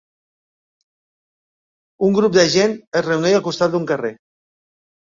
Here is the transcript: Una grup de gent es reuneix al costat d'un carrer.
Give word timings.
Una 2.09 2.17
grup 2.17 2.35
de 2.41 2.49
gent 2.57 2.75
es 2.99 3.07
reuneix 3.11 3.41
al 3.43 3.49
costat 3.51 3.79
d'un 3.79 3.89
carrer. 3.95 4.15